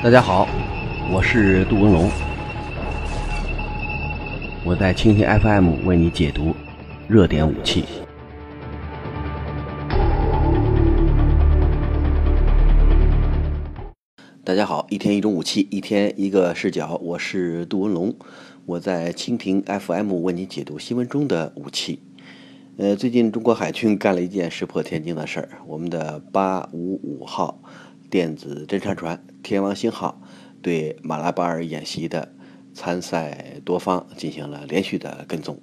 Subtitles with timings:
[0.00, 0.48] 大家好，
[1.12, 2.08] 我是杜文龙，
[4.64, 6.54] 我在蜻蜓 FM 为你解读
[7.08, 7.84] 热点武器。
[14.44, 18.14] 大家好，一天一种武器，一天一个视角，我是杜文龙，
[18.66, 22.00] 我在蜻蜓 FM 为你解读新闻中的武器。
[22.76, 27.60] 呃，最近中国海军干了一件石破天惊的事儿，我们的八五五号。
[28.10, 30.20] 电子侦察船“天王星号”
[30.60, 32.34] 对马拉巴尔演习的
[32.74, 35.58] 参赛多方进行了连续的跟踪，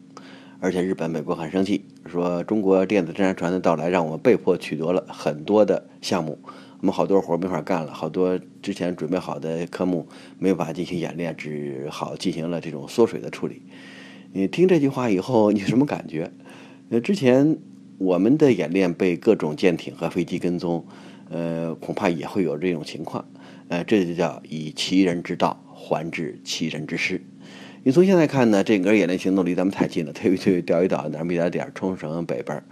[0.59, 6.39] 而且日本、美国很生气，说中国电子侦察船的到来让我们被迫取得了很多的项目，
[6.80, 10.08] 我们好多活没法干了，好多之前准备好的科目
[10.39, 13.61] 没法进行演练，只好进行了这种缩水的处理。
[14.33, 16.31] 你听这句话以后，你什么感觉？
[16.89, 17.58] 呃，之前
[17.99, 20.83] 我们的演练被各种舰艇和飞机跟踪。
[21.27, 23.27] 呃，恐怕也会有这种情况，
[23.67, 27.19] 呃，这就叫以其人之道还治其人之身。
[27.83, 32.63] 你从现在看呢，这个演练行动离咱们太近了，特别是钓鱼岛南边点冲绳北边。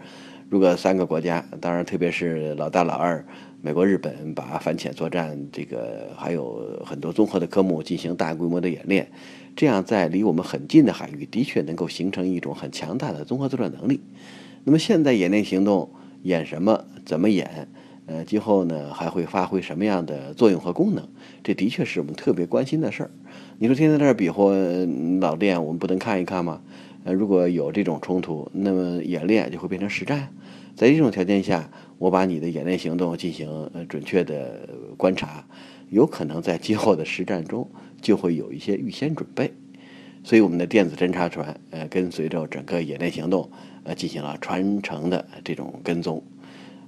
[0.49, 3.25] 如果三个国家，当然特别是老大老二，
[3.61, 9.07] 美国、日本把反潜作战这个还有很多综合的科目进行大规模的演练，
[9.55, 13.99] 这样在离我们很近的海域，的确能够形成一种很强大的综合作战能力。
[14.63, 16.85] 那么现在演练行动演什么？
[17.03, 17.67] 怎么演？
[18.05, 21.07] 呃，今后呢还会发挥什么样的作用和功能？
[21.43, 23.11] 这的确是我们特别关心的事儿。
[23.59, 24.51] 你说天天在这比划
[25.21, 26.61] 老练，我们不能看一看吗？
[27.05, 30.33] 呃，如果有这种冲突，那么演练就会变成实战。
[30.75, 34.67] 在这种条件下，我把你的演练行动进行呃准确的
[34.97, 35.45] 观察，
[35.89, 37.69] 有可能在今后的实战中
[38.01, 39.53] 就会有一些预先准备。
[40.23, 43.49] 所以，我们的电子侦察船呃跟随着整个演练行动
[43.83, 46.23] 呃进行了全程的这种跟踪。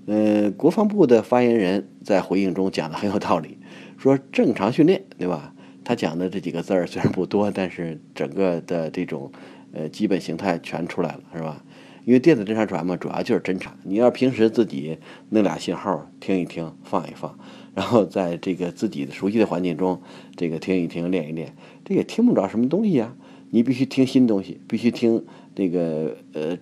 [0.05, 3.57] 呃，国防部的发言人在回应中讲的很有道理，
[3.97, 5.53] 说正常训练，对吧？
[5.83, 9.31] 他讲的这几个字儿虽然不多，但是整个的这种
[9.71, 11.63] 呃基本形态全出来了，是吧？
[12.05, 13.75] 因为电子侦察船嘛，主要就是侦察。
[13.83, 14.99] 你要平时自己
[15.29, 17.37] 弄俩信号听一听，放一放，
[17.73, 19.99] 然后在这个自己熟悉的环境中，
[20.35, 23.15] 这个听一听，练一练，这也听不着什么东西呀。
[23.49, 25.23] 你必须听新东西，必须听
[25.55, 26.57] 这个呃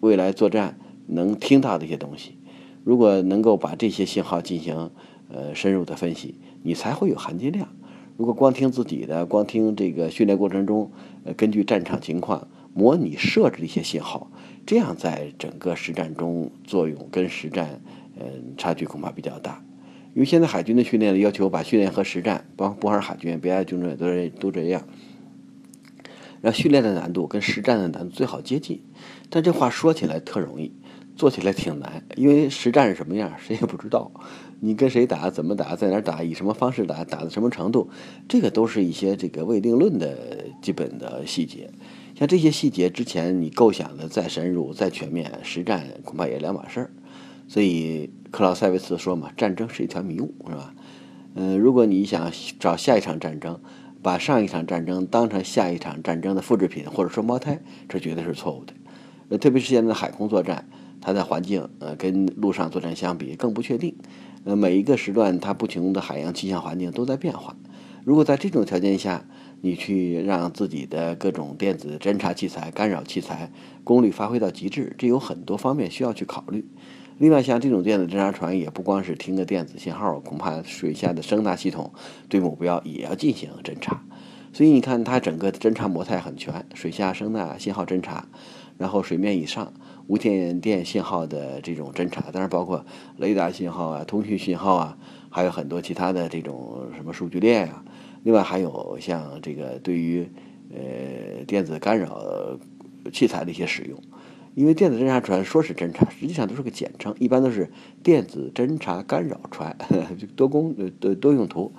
[0.00, 2.37] 未来作战能听到的一些东西。
[2.88, 4.90] 如果能够把这些信号进行
[5.28, 7.68] 呃深入的分析，你才会有含金量。
[8.16, 10.90] 如果光听自己的，光听这个训练过程中，
[11.24, 14.30] 呃，根据战场情况模拟设置一些信号，
[14.64, 17.82] 这样在整个实战中作用跟实战，
[18.18, 19.62] 嗯，差距恐怕比较大。
[20.14, 23.96] 因为现在海军的训练要求，把训练和实战，包不光是海军，别的军种也
[24.30, 24.82] 都都这样，
[26.40, 28.80] 让训练的难度跟实战的难度最好接近。
[29.28, 30.72] 但这话说起来特容易。
[31.18, 34.08] 做起来挺难，因为实战是什么样，谁也不知道。
[34.60, 37.90] 你跟谁打，怎么打，在哪打，以什么方式打，打到什么程度，
[38.28, 40.16] 这个都是一些这个未定论的
[40.62, 41.68] 基本的细节。
[42.14, 46.90] 像这些细节，之前你构想的再深入、再全面，实战恐怕也两码事儿。
[47.48, 50.72] 所以克劳塞维茨说嘛，战争是一条迷雾，是吧？
[51.34, 52.30] 嗯，如果你想
[52.60, 53.60] 找下一场战争，
[54.00, 58.72] 把上一场战争当成下一场战争的复制品或者双胞胎，这绝对是错误的。
[59.30, 60.68] 呃，特别是现在的海空作战。
[61.00, 63.94] 它的环境，呃，跟陆上作战相比更不确定，
[64.44, 67.56] 呃，每一个时段它不同的海洋气象环境都在变化。
[68.04, 69.24] 如果在这种条件下，
[69.60, 73.50] 你去让自己的各种电子侦察器材、干扰器材
[73.84, 76.64] 功率发挥到极致，这有很多方面需要去考虑。
[77.18, 81.92] 另外，像这种电子侦察船，也不光是听个电子信号，恐怕水下的声纳系统
[82.28, 84.04] 对目标也要进行侦察。
[84.52, 88.26] 所以你看，它整个的侦察模态很全，水下声纳信号侦察，
[88.78, 89.72] 然后水面以上。
[90.08, 92.84] 无线电信号的这种侦查，当然包括
[93.18, 94.98] 雷达信号啊、通讯信号啊，
[95.28, 97.84] 还有很多其他的这种什么数据链啊。
[98.24, 100.26] 另外还有像这个对于
[100.70, 102.58] 呃电子干扰
[103.12, 104.00] 器材的一些使用，
[104.54, 107.70] 因为电子侦察船说是侦察，实际上都是个简称，一般都是
[108.02, 109.76] 电子侦察干扰船，
[110.34, 111.70] 多功多多用途，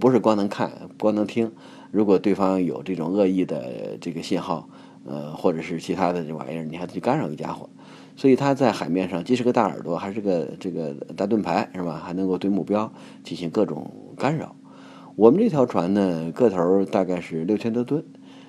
[0.00, 1.52] 不是光能看、 光能听。
[1.92, 4.68] 如果对方有这种恶意的这个信号。
[5.06, 7.70] 呃，或者是其他的这玩意儿，你还得去干扰一家伙，
[8.16, 12.02] 所以它在海面上既是个大耳朵，还是个这个大盾牌，是吧？
[12.04, 12.92] 还能够对目标
[13.22, 14.56] 进行各种干扰。
[15.14, 18.04] 我们这条船呢，个头大概是六千多吨，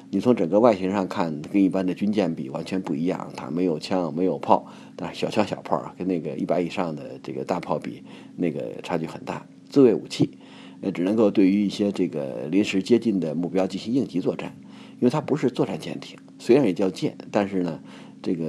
[0.10, 3.32] 你从整个外形上看，跟一般的军舰比完全不一样。
[3.36, 4.66] 它没有枪，没有炮，
[4.96, 8.04] 但是小枪小炮啊，跟那个一百以上的这个大炮比，
[8.36, 9.46] 那个差距很大。
[9.70, 10.38] 自卫武器，
[10.82, 14.54] 呃，只能够对于一些这个临时接近的目标进行应急作战。
[15.00, 17.80] 因为它不是作战舰艇，虽然也叫舰，但是呢，
[18.22, 18.46] 这个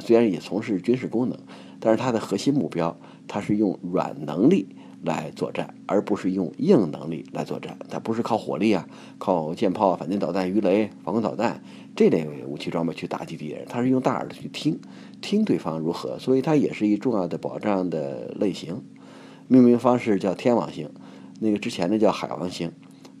[0.00, 1.38] 虽然也从事军事功能，
[1.80, 2.96] 但是它的核心目标，
[3.28, 4.66] 它是用软能力
[5.04, 7.76] 来作战，而不是用硬能力来作战。
[7.88, 8.88] 它不是靠火力啊，
[9.18, 11.62] 靠舰炮、反舰导弹、鱼雷、防空导弹
[11.94, 14.78] 这类武器装备去打击敌人，它是用大耳朵去听，
[15.20, 16.18] 听对方如何。
[16.18, 18.82] 所以它也是一重要的保障的类型。
[19.48, 20.88] 命名方式叫天王星，
[21.40, 22.72] 那个之前的叫海王星。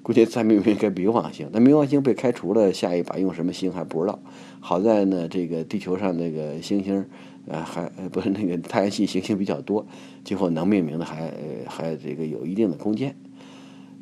[0.02, 4.18] 估计再命名个冥王星，那冥王星被开除了，下一把用什么星还不知道。
[4.58, 7.06] 好在呢，这个地球上那个星星，
[7.46, 9.86] 呃，还不是那个太阳系行星比较多，
[10.24, 11.32] 今后能命名的还
[11.68, 13.16] 还这个有一定的空间。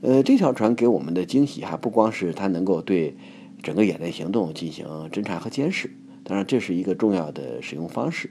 [0.00, 3.14] 呃，这条船给我们的惊喜还不光是它能够对
[3.62, 5.90] 整个演练行动进行侦察和监视，
[6.24, 8.30] 当然这是一个重要的使用方式。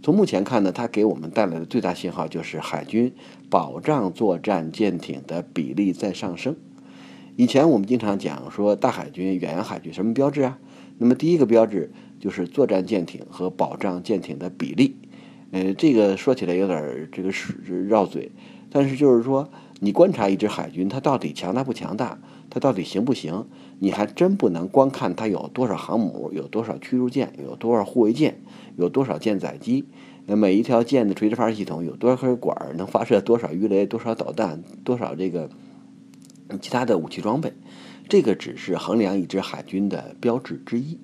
[0.00, 3.12] 从目前看呢，它给我们带来的最大信号就是海军
[3.50, 6.54] 保障作战舰艇的比例在上升。
[7.36, 10.58] 以前我们经常讲说大海军、远洋海军什么标志啊？
[10.98, 14.96] 那么第一个标志就是作战舰艇和保障舰艇的比例。
[15.52, 18.30] 呃，这个说起来有点这个是绕嘴，
[18.70, 19.48] 但是就是说，
[19.80, 22.18] 你观察一支海军，它到底强大不强大，
[22.50, 23.46] 它到底行不行？
[23.78, 28.40] 你还真不能光看它有多少航母、有多少驱逐舰、有多少护卫舰、
[28.76, 29.86] 有多少舰载机，
[30.26, 35.48] 那，每一条舰的垂直发射系统有多少根管，能发射多少鱼雷、多少导弹、多少这个。
[36.58, 37.52] 其他的武器装备，
[38.08, 40.98] 这个只是衡量一支海军的标志之一。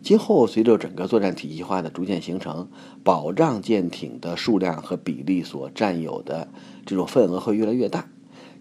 [0.00, 2.68] 今后随着整个作战体系化的逐渐形成，
[3.02, 6.48] 保障舰艇的数量和比例所占有的
[6.86, 8.08] 这种份额会越来越大。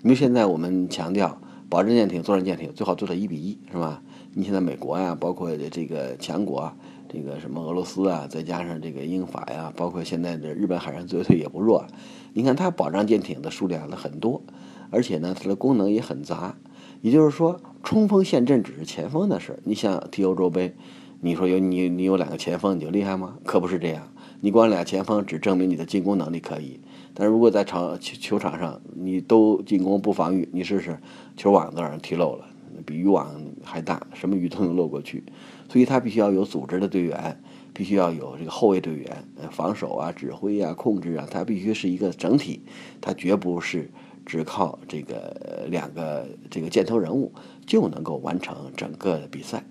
[0.03, 1.39] 因为现在我们强调
[1.69, 4.01] 保障舰艇、作战舰艇最好做到一比一，是吧？
[4.33, 6.71] 你现在美国呀，包括这个强国，
[7.07, 11.85] 这个什么俄罗斯啊，再加上这个英法呀，包括现在的日本海上自卫队也不弱。
[12.33, 14.41] 你看它保障舰艇的数量呢很多。
[14.89, 16.57] 而且呢，它的功能也很杂，
[17.01, 19.59] 也就是说，冲锋陷阵只是前锋的事。
[19.63, 20.73] 你像踢欧洲杯，
[21.21, 23.37] 你说有你你有两个前锋你就厉害吗？
[23.43, 24.11] 可不是这样。
[24.39, 26.79] 你光俩前锋只证明你的进攻能力可以，
[27.13, 30.99] 但如果在场球球场上你都进攻不防御，你试试
[31.35, 32.45] 球网都让人踢漏了，
[32.85, 35.23] 比渔网还大，什么鱼都能漏过去。
[35.69, 37.41] 所以他必须要有组织的队员，
[37.73, 42.61] 必须要有这个后卫队员，防守啊、指挥啊、控制啊，它必须是一个整体，
[43.01, 43.89] 它绝不是。
[44.27, 47.31] 只靠这个两个这个箭头人物
[47.65, 49.63] 就能够完成整个比赛。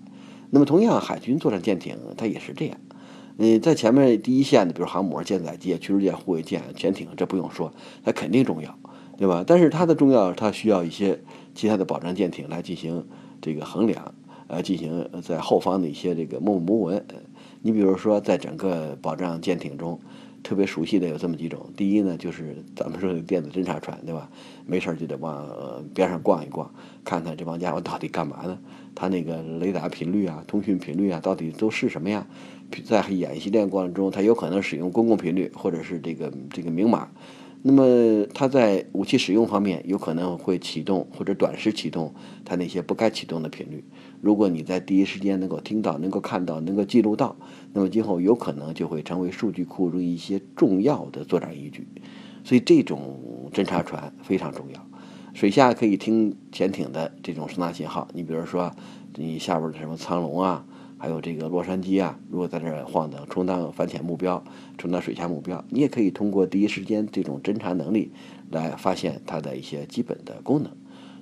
[0.49, 2.77] 那么，同样海军作战舰艇它也是这样。
[3.37, 7.71] 嗯，在前面第一线的，比如航母、舰载机、驱逐舰、护卫舰、潜艇，这不用说，
[8.03, 8.75] 它肯定重要，
[9.15, 9.43] 对吧？
[9.45, 11.21] 但是它的重要，它需要一些
[11.53, 13.05] 其他的保障舰艇来进行
[13.39, 14.15] 这个衡量，
[14.47, 17.05] 呃，进行在后方的一些这个默默无闻。
[17.61, 19.99] 你比如说，在整个保障舰艇中。
[20.43, 24.29] 特别熟悉的有这么几种，第一呢，就是咱们说的电子侦察船，对吧？
[24.65, 26.71] 没事就得往边上逛一逛，
[27.03, 28.57] 看看这帮家伙到底干嘛呢？
[28.95, 32.25] 他那个雷达频率啊、通讯频率啊，到底都是什么呀？
[32.85, 37.09] 在演习练过程中，他有可能使用公共频率或者是这个这个明码。
[37.67, 42.13] 那么它在武器使用方面，有可能会启动或者短时启动
[42.45, 43.83] 它那些不该启动的频率。
[44.21, 47.35] 如果你在第一时间能够听到、能够看到、能够记录到，
[47.73, 51.85] 那么今后有可能就会成为数据库中一些重要的作战依据。
[52.45, 53.19] 所以这种
[53.51, 54.87] 侦察船非常重要。
[55.33, 58.71] 水下可以听潜艇的这种声纳信号，你比如说
[59.15, 60.65] 你下边的什么苍龙啊。
[60.97, 64.43] 还有这个洛杉矶啊，如果在这儿晃荡，充当反潜目标，
[64.77, 68.11] 充当水下目标，你也可以通过第一时间这种侦察能力
[68.49, 70.71] 来发现它的一些基本的功能。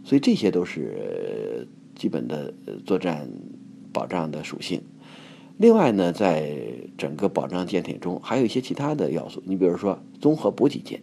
[0.03, 2.53] 所以这些都是基本的
[2.85, 3.29] 作战
[3.91, 4.81] 保障的属性。
[5.57, 6.57] 另外呢，在
[6.97, 9.41] 整个保障舰艇中，还有一些其他的要素。
[9.45, 11.01] 你比如说综合补给舰，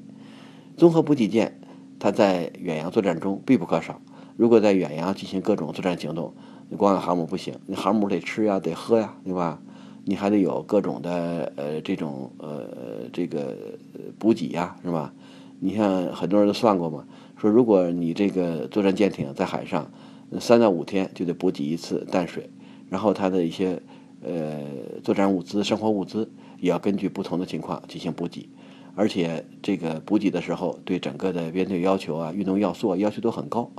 [0.77, 1.61] 综合补给舰
[1.99, 4.01] 它在远洋作战中必不可少。
[4.37, 6.35] 如果在远洋进行各种作战行动，
[6.77, 9.61] 光有航母不行，你航母得吃呀，得喝呀，对吧？
[10.05, 12.67] 你还得有各种的呃这种呃
[13.13, 13.57] 这个
[14.19, 15.13] 补给呀，是吧？
[15.61, 17.05] 你像很多人都算过嘛，
[17.37, 19.89] 说如果你这个作战舰艇在海上
[20.41, 22.51] 三到五天就得补给一次淡水，
[22.89, 23.81] 然后它的一些
[24.25, 24.61] 呃
[25.05, 28.49] 作战物资、生活物资也要根据不同的情况进行补给，
[28.97, 33.71] 而且这个补给的时候对整个的编队要求啊、运动要素啊要求都很高，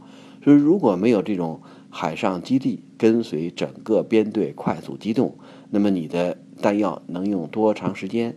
[0.42, 1.60] 所以如果没有这种。
[1.96, 5.38] 海上基地跟随整个编队快速机动，
[5.70, 8.36] 那么你的弹药能用多长时间？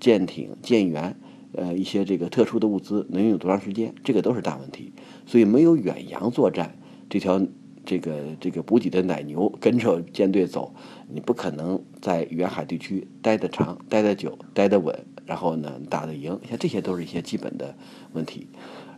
[0.00, 1.16] 舰艇、舰员，
[1.52, 3.94] 呃，一些这个特殊的物资能用多长时间？
[4.02, 4.92] 这个都是大问题。
[5.24, 6.76] 所以没有远洋作战
[7.08, 7.40] 这条
[7.84, 10.74] 这个这个补给的奶牛 跟着舰队走，
[11.08, 16.40] 你不可能在远海地区待得长、待得久、待得稳，然后呢打得赢。
[16.48, 17.76] 像这些都是一些基本的
[18.12, 18.48] 问题。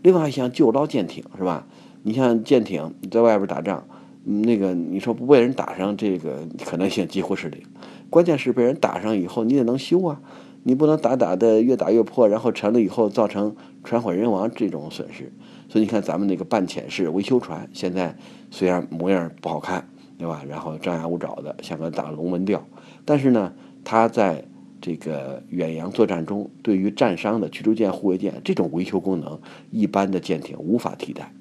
[0.03, 1.67] 另外像救捞舰艇是吧？
[2.05, 3.87] 你像舰艇在外边打仗。
[4.29, 7.63] 那个你说不被人打上，这个可能性几乎是零。
[8.11, 10.21] 关键是被人打上以后，你得能修啊。
[10.65, 15.33] 你不能打打的越打越破，然后沉了以后造成船毁人亡这种损失。
[15.69, 18.15] 所以你看咱们那个半潜式维修船，现在
[18.51, 20.45] 虽然模样不好看，对吧？
[20.47, 22.63] 然后张牙舞爪的，像个大龙门吊，
[23.07, 24.45] 但是呢，它在
[24.81, 31.33] 这个远洋作战中，对于战伤的驱逐舰、护卫舰这种维修功能，一般的舰艇无法替代。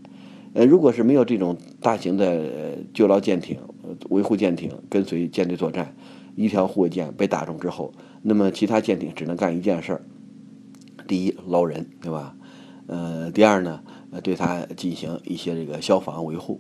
[0.57, 3.59] 呃，如果是没有这种大型的救捞舰艇、
[4.09, 5.95] 维护舰艇跟随舰队作战，
[6.35, 10.01] 一条护卫舰被打中之后，那么其他舰艇只能干一件事儿：
[11.07, 12.35] 第一，捞人，对吧？
[12.87, 16.59] 呃，第二呢，呃，对它进行一些这个消防维护。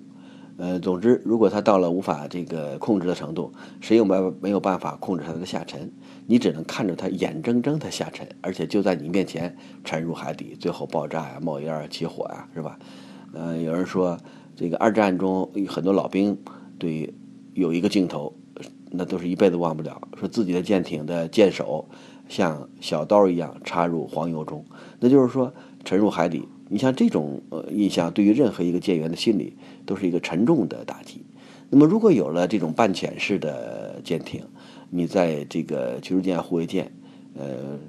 [0.57, 3.51] 呃，总之，如果它到了无法这个控制的程度，
[3.81, 5.91] 谁又没没有办法控制它的下沉？
[6.27, 12.77] 你只能看着它眼睁睁的下沉，而且就在你面前沉入海底，最后爆炸呀、冒烟啊、起火呀，是吧？
[13.33, 14.17] 呃，有人说
[14.55, 16.37] 这个二战中很多老兵
[16.79, 17.13] 对
[17.53, 18.33] 有一个镜头，
[18.91, 21.87] 那都是一辈子忘不了，说自己的舰艇的舰首
[22.27, 24.65] 像小刀一样插入黄油中，
[24.99, 25.53] 那就是说
[25.83, 26.47] 沉入海底。
[26.69, 29.55] 你像这种呃印象，对于任何一个舰员的心理
[29.85, 31.23] 都是一个沉重的打击。
[31.69, 34.43] 那么如果有了这种半潜式的舰艇，
[34.89, 36.91] 你在这个驱逐舰、护卫舰
[37.37, 37.79] 呃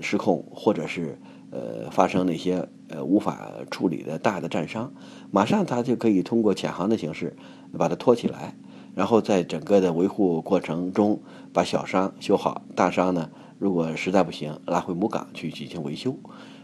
[0.00, 1.18] 失控，或者是
[1.50, 4.92] 呃发生那些呃无法处理的大的战伤，
[5.30, 7.36] 马上他就可以通过潜航的形式
[7.76, 8.54] 把它拖起来，
[8.94, 11.20] 然后在整个的维护过程中
[11.52, 16.16] 把小伤修好，大伤呢如果实在不行拉回母港去进行维修。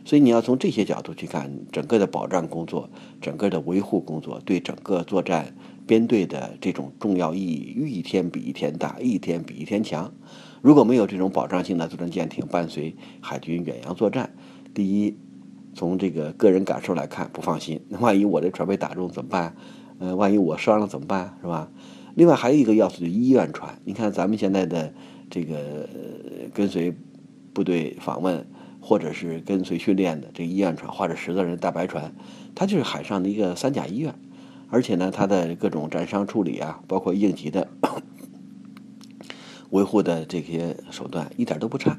[0.05, 2.88] 所以你要从这些角度去看整个的保障工作，
[3.21, 10.12] 整个的维护工作对整个作战编队的这种重要意义，一天比一天大，一天比一天强。
[10.62, 14.33] 如果没有这种保障性的作战舰艇伴随海军远洋作战，
[14.76, 15.16] 第一，
[15.75, 19.56] 从这个个人感受来看不放心，那万一我这船被打中怎么办？
[19.99, 21.38] 呃，万一我伤了怎么办？
[21.40, 21.71] 是吧？
[22.14, 24.92] 另外还有一个要素就是医院船，你看咱们现在的
[25.30, 25.88] 这个
[26.52, 26.95] 跟随
[27.54, 28.47] 部队访问。
[28.78, 32.14] 或者是跟随训练的这医院船，或者十个人大白船，
[32.54, 34.14] 它就是海上的一个三甲医院，
[34.71, 37.66] 而且呢，它的各种战伤处理啊，包括应急的
[39.71, 41.99] 维护的这些手段一点都不差。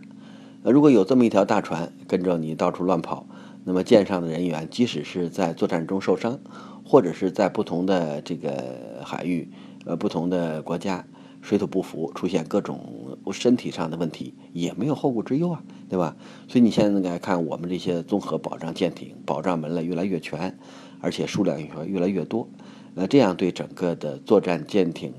[0.71, 3.25] 如果有这么一条大船跟着你到处乱跑，
[3.63, 6.39] 那么舰上的人员即使是在作战中受伤，
[6.85, 9.49] 或者是在不同的这个海域，
[9.85, 11.05] 呃，不同的国家。
[11.39, 16.13] 水土不服，出现各种身体上的问题，也没有后顾之忧啊，对吧？
[16.49, 20.57] 所以你现在来看，我们这些综合保障舰艇保障门类越来越全，
[20.99, 22.49] 而且数量也越来越多，
[22.95, 25.13] 那这样对整个的作战舰艇，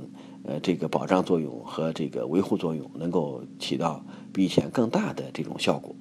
[0.49, 4.03] 呃，这个保障作用和这个维护作用，能够起到
[4.33, 5.95] 比以前更大的这种效果。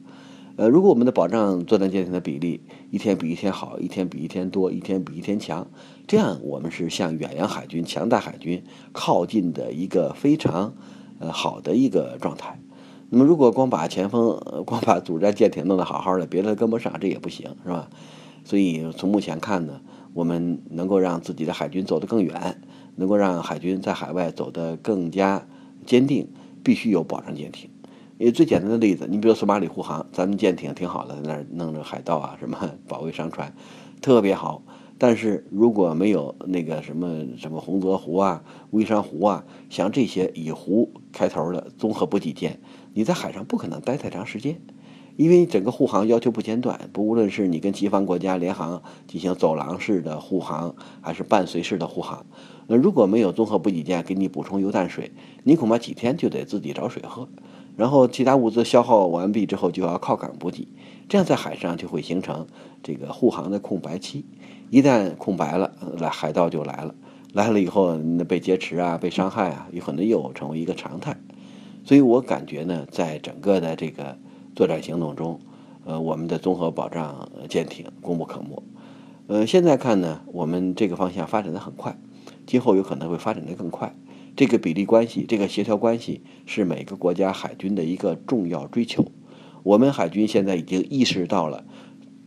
[0.56, 5.68] 呃，如果我们的保障作战舰艇的比例一天比一天好，一天比一天多，一天比一天强，
[6.08, 8.64] 这样我们是向远洋海军、强大海军
[8.94, 10.74] 靠近的一个非常
[11.20, 12.58] 呃好的一个状态。
[13.10, 17.90] 那么，如果光把前锋、光把主战舰艇弄得好好的，别的跟不上，这也不行，是吧？
[18.46, 19.82] 所以从目前看呢，
[20.14, 22.62] 我们能够让自己的海军走得更远，
[22.98, 25.48] 能够让海军在海外走得更加
[25.86, 26.28] 坚定，
[26.62, 27.70] 必须有保障舰艇。
[28.18, 33.54] 为最简单的例子，你比如索马里护航，咱们舰艇挺好的，在那儿弄着海盗啊，什么保卫商船，
[34.02, 34.62] 特别好。
[34.98, 42.60] 但是如果没有那个什么什么洪泽湖啊、微山湖啊，像这些以湖开头的综合补给舰，
[42.96, 44.60] 你在海上不可能待太长时间，
[45.18, 52.26] 因为整个护航要求不间断，不无论是你跟西方国家联航进行走廊式的护航，还是伴随式的护航，
[52.68, 55.12] 那如果没有综合补给舰给你补充油淡水，
[55.44, 57.28] 你恐怕几天就得自己找水喝。
[57.76, 60.68] 然后其他物资消耗完毕之后，就要靠港补给，
[61.10, 62.48] 这样在海上就会形成
[62.82, 64.26] 这个护航的空白期。
[64.70, 66.94] 一旦空白了，来海盗就来了，
[67.34, 71.18] 来了以后那被劫持啊，被伤害啊，有可能又成为一个常态。
[71.84, 74.18] 所以我感觉呢，在整个的这个
[74.58, 75.40] 作战行动中，
[75.86, 78.64] 呃，我们的综合保障舰艇功不可没。
[79.28, 81.96] 呃，现在看呢，我们这个方向发展的很快，
[82.48, 83.96] 今后有可能会发展的更快。
[84.36, 89.06] 这个比例关系，这个协调关系是每个国家海军的一个重要追求。
[89.62, 91.64] 我们海军现在已经意识到了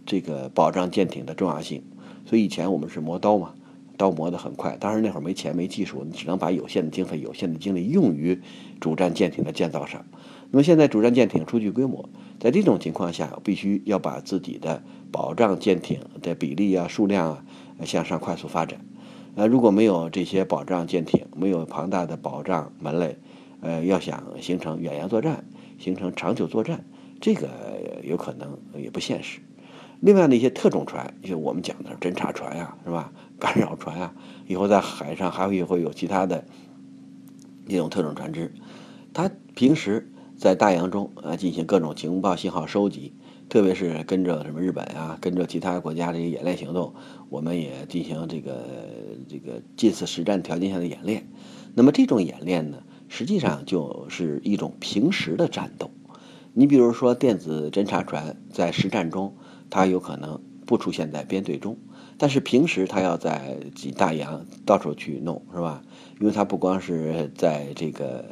[0.07, 1.83] 这个保障舰艇的重要性，
[2.27, 3.55] 所以以前我们是磨刀嘛，
[4.01, 4.79] 刀磨得很快。
[4.81, 8.41] 当然那会儿没钱没技术，你只能把有限的经费、有限的精力用于
[8.81, 10.07] 主战舰艇的建造上。
[10.51, 17.45] 那么现在主战舰艇初具规模，在这种情况下，必须要把自己的保障舰艇的比例啊、数量啊
[17.85, 18.81] 向上快速发展。
[19.35, 23.19] 呃，如果没有这些保障舰艇，没有庞大的保障门类，
[23.61, 25.45] 呃，要想形成远洋作战，
[25.79, 26.85] 形成长久作战，
[27.21, 27.49] 这个
[28.03, 29.41] 有可能也不现实。
[30.01, 33.13] 另外，那些特种船，就我们讲的侦察船呀，是吧？
[33.41, 34.15] 干扰船啊，
[34.47, 36.45] 以后在海上还会会有其他的
[37.67, 38.53] 这种特种船只，
[39.13, 43.15] 它平时在大洋中啊进行各种情报信号收集，
[43.49, 46.95] 特别是跟着什么日本啊，跟着其他国家的一些演练行动，
[47.31, 48.67] 我们也进行这个
[49.29, 51.27] 这个近似实战条件下的演练。
[51.75, 55.91] 那么这种演练呢，实际上就是一种平时的战斗。
[56.53, 59.35] 你比如说电子侦察船在实战中，
[59.71, 61.79] 它有可能不出现在编队中。
[62.23, 65.81] 但是平时他要在挤大洋，到处去弄，是吧？
[66.21, 68.27] 因为他不光是在这个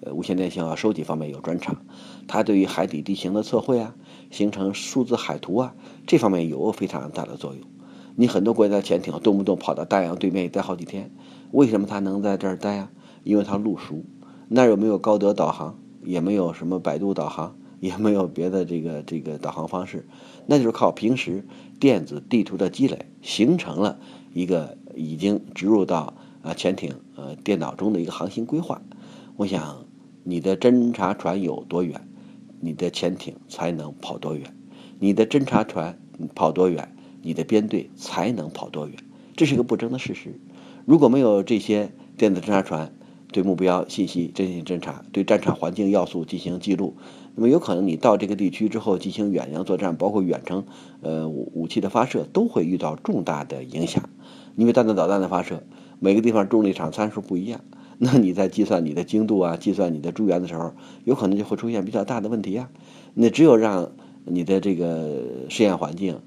[0.00, 1.84] 呃无线电信号收集方面有专长，
[2.28, 3.96] 他对于海底地形的测绘啊，
[4.30, 5.74] 形成数字海图啊，
[6.06, 7.66] 这方面有非常大的作用。
[8.14, 11.10] 你很多国家的潜艇动不动跑到大洋对面待好几天，
[11.50, 12.92] 为什么他能在这儿待啊？
[13.24, 14.04] 因为他路熟，
[14.46, 15.76] 那儿有没有高德导航？
[16.04, 17.56] 也没有什么百度导航。
[17.82, 20.06] 也没有别的这个这个导航方式，
[20.46, 21.44] 那就是靠平时
[21.80, 23.98] 电子地图的积累，形成了
[24.34, 28.82] 一个已经植入到啊潜艇呃电脑中的一个航行规划。
[29.36, 29.86] 我想，
[30.24, 32.06] 你的侦察船有多远，
[32.60, 34.48] 你的潜艇才能跑多远；
[34.98, 35.98] 你的侦察船
[36.34, 38.96] 跑多远，你的编队才能跑多远。
[39.34, 40.38] 这是一个不争的事实。
[40.84, 42.92] 如果没有这些电子侦察船，
[43.32, 46.96] 对目标信息进行侦查，对战场环境要素进行记录。
[47.34, 50.64] 那么有可能你到这个地区之后进行远洋作战，包括远程
[51.00, 54.08] 呃武武器的发射，都会遇到重大的影响。
[54.54, 55.62] 因为弹道导弹的发射，
[55.98, 57.62] 每个地方重力场参数不一样，
[57.96, 60.72] 那你在计算你的精度啊，计算你的诸元的时候，
[61.04, 62.68] 有可能就会出现比较大的问题啊。
[63.14, 63.92] 那只有让
[64.26, 66.20] 你的这个试验环境、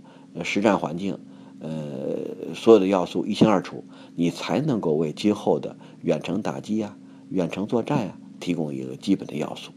[0.43, 1.19] 实战环境，
[1.59, 3.83] 呃，所有的要素一清二楚，
[4.15, 6.97] 你才能够为今后的远程打击呀、
[7.29, 9.71] 远程作战呀提供一个基本的要素。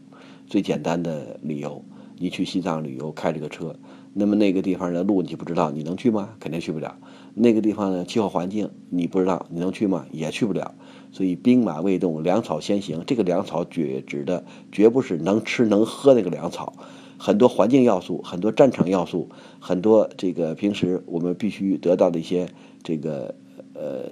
[0.49, 1.85] 最简单的理由，
[2.17, 3.75] 你去西藏旅游，开这个车，
[4.13, 6.31] 那么那个地方的路你不知道，你能去吗？
[6.39, 6.97] 肯定去不了。
[7.35, 10.07] 那个地方的气候环境你不知道，你能去吗？
[10.11, 10.73] 也去不了。
[11.11, 13.03] 所以兵马未动，粮草先行。
[13.05, 16.73] 这个粮草绝指的绝不是能吃能喝那个粮草，
[17.19, 19.29] 很多环境要素，很多战场要素，
[19.59, 22.49] 很多这个平时我们必须得到的一些
[22.81, 23.35] 这个
[23.75, 24.03] 呃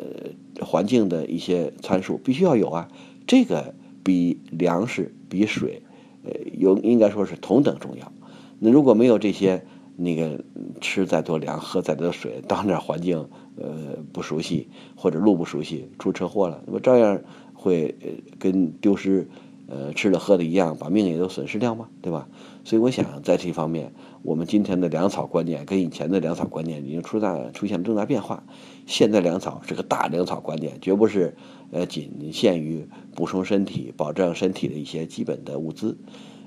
[0.62, 2.88] 环境的一些参数，必须要有啊。
[3.26, 5.82] 这个比粮食比水。
[6.24, 8.12] 呃，有应该说是同等重要。
[8.60, 10.44] 那如果没有这些，那个
[10.80, 17.20] 吃再多粮，喝再多水，到那环境呃不熟悉或者路不熟悉，出车祸了，那么照样
[17.54, 19.28] 会呃跟丢失
[19.68, 21.90] 呃吃的喝的一样，把命也都损失掉吗？
[22.02, 22.28] 对吧？
[22.64, 28.44] 所以我想在这方面，我们今天的粮草观念跟以前的粮草观念已经出大出现重大变化。
[28.86, 31.36] 现在粮草是个大粮草观念，绝不是。
[31.70, 35.98] 呃，仅限于补充身体、保障身体的一些基本的物资。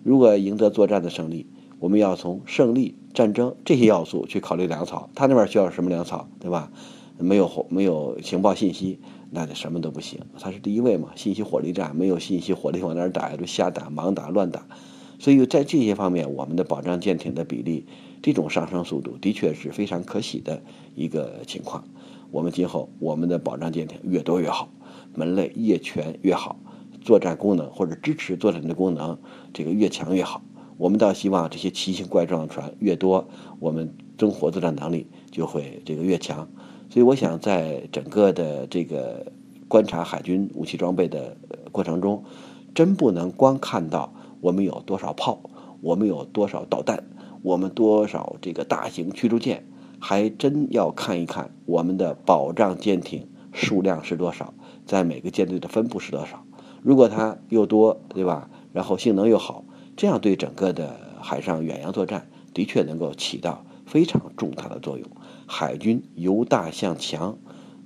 [0.03, 1.47] 如果赢得作战的胜利，
[1.79, 5.11] 我们要从胜利、战争这些要素去考虑粮草。
[5.15, 6.73] 他那边需要什么粮草，对吧？
[7.19, 8.99] 没有没有情报信息，
[9.31, 10.21] 那就什么都不行。
[10.39, 14.67] 他是第一位嘛，信息火力战，没有信息火力往哪儿打，就瞎打、盲打、乱打。
[15.19, 17.87] 所以在这些方面，我们的保障舰艇的比例
[18.23, 20.63] 这种上升速度，的确是非常可喜的
[20.95, 21.85] 一个情况。
[22.31, 24.69] 我们今后我们的保障舰艇越多越好。
[25.15, 26.57] 门类越全越好，
[27.03, 29.19] 作战功能或者支持作战的功能，
[29.53, 30.41] 这个越强越好。
[30.79, 36.49] 我们倒希望这些奇形怪状的船越多，我们综合作战能力就会这个越强。
[36.91, 39.33] 所以，我想在整个的这个
[39.69, 41.37] 观察海军武器装备的
[41.71, 42.25] 过程中，
[42.75, 45.41] 真不能光看到我们有多少炮，
[45.81, 47.05] 我们有多少导弹，
[47.43, 49.69] 我们多少这个大型驱逐舰，
[50.01, 54.53] 还真要看一看我们的保障舰艇数量是多少。
[54.85, 56.45] 在每个舰队的分布是多少？
[56.83, 58.51] 如果它又多，对吧？
[58.73, 59.65] 然后性能又好，
[59.97, 65.07] 这样对整个的海上远洋作战的确能够起到非常重大的作用。
[65.53, 67.37] 海军由大向强，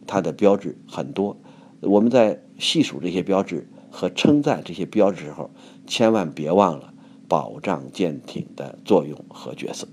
[0.07, 1.38] 它的标志很多。
[1.81, 5.48] 我们在细数这些标志和称赞这些标志时候，
[5.87, 6.92] 千万别忘了
[7.27, 9.88] 保障舰艇的作用和角色。